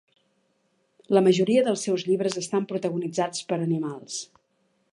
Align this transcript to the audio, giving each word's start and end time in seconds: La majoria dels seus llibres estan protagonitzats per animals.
La 1.17 1.21
majoria 1.27 1.65
dels 1.67 1.83
seus 1.87 2.05
llibres 2.07 2.37
estan 2.43 2.65
protagonitzats 2.71 3.47
per 3.53 3.61
animals. 3.67 4.17